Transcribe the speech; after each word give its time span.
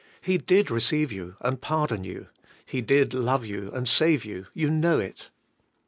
He 0.19 0.39
did 0.39 0.71
receive 0.71 1.11
you, 1.11 1.35
and 1.41 1.61
pardon 1.61 2.03
you; 2.03 2.29
He 2.65 2.81
did 2.81 3.13
love 3.13 3.45
you, 3.45 3.69
and 3.71 3.87
save 3.87 4.25
you— 4.25 4.47
you 4.55 4.71
know 4.71 4.97
it. 4.97 5.29